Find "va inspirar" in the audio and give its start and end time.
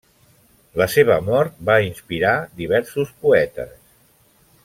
1.69-2.33